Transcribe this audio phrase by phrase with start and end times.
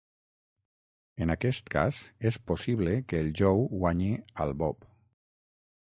[1.25, 1.99] En aquest cas,
[2.31, 4.11] és possible que el Joe guanyi
[4.47, 4.89] al Bob.